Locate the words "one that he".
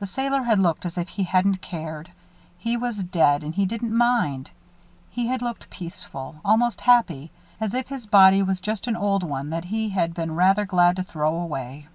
9.22-9.88